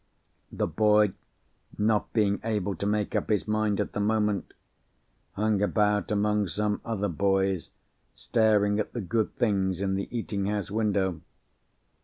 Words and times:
The 0.51 0.65
boy—not 0.65 2.11
being 2.11 2.39
able 2.43 2.75
to 2.75 2.87
make 2.87 3.15
up 3.15 3.29
his 3.29 3.47
mind, 3.47 3.79
at 3.79 3.93
the 3.93 3.99
moment—hung 3.99 5.61
about 5.61 6.09
among 6.09 6.47
some 6.47 6.81
other 6.83 7.07
boys, 7.07 7.69
staring 8.15 8.79
at 8.79 8.93
the 8.93 9.01
good 9.01 9.35
things 9.35 9.79
in 9.79 9.93
the 9.93 10.07
eating 10.09 10.47
house 10.47 10.71
window. 10.71 11.21